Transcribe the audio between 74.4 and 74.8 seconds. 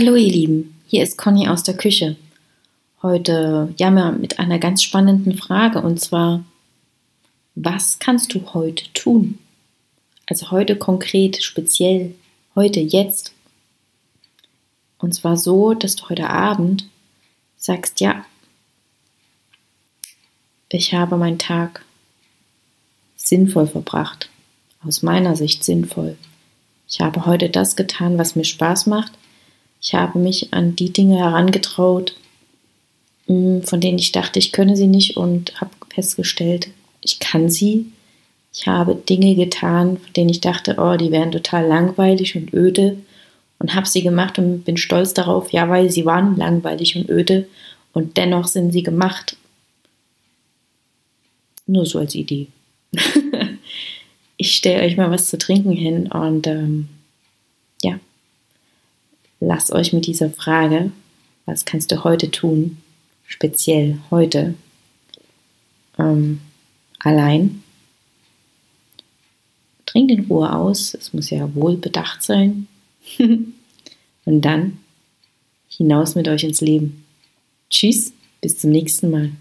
dann